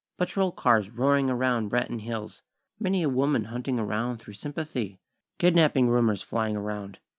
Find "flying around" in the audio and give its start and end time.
6.23-6.97